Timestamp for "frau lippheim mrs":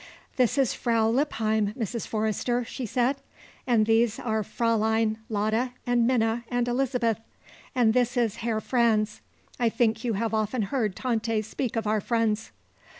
0.73-2.07